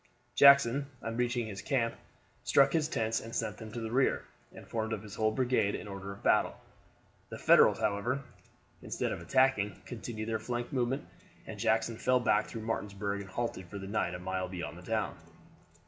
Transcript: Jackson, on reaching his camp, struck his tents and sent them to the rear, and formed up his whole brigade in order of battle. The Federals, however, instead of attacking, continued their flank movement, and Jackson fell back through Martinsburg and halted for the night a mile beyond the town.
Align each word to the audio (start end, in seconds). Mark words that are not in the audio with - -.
Jackson, 0.33 0.87
on 1.03 1.15
reaching 1.15 1.45
his 1.45 1.61
camp, 1.61 1.93
struck 2.43 2.73
his 2.73 2.87
tents 2.87 3.21
and 3.21 3.35
sent 3.35 3.57
them 3.57 3.71
to 3.71 3.79
the 3.79 3.91
rear, 3.91 4.25
and 4.51 4.67
formed 4.67 4.93
up 4.93 5.03
his 5.03 5.13
whole 5.13 5.29
brigade 5.29 5.75
in 5.75 5.87
order 5.87 6.11
of 6.11 6.23
battle. 6.23 6.59
The 7.29 7.37
Federals, 7.37 7.77
however, 7.77 8.23
instead 8.81 9.11
of 9.11 9.21
attacking, 9.21 9.79
continued 9.85 10.27
their 10.27 10.39
flank 10.39 10.73
movement, 10.73 11.07
and 11.45 11.59
Jackson 11.59 11.97
fell 11.97 12.19
back 12.19 12.47
through 12.47 12.61
Martinsburg 12.63 13.21
and 13.21 13.29
halted 13.29 13.67
for 13.67 13.77
the 13.77 13.85
night 13.85 14.15
a 14.15 14.19
mile 14.19 14.47
beyond 14.49 14.75
the 14.79 14.91
town. 14.91 15.15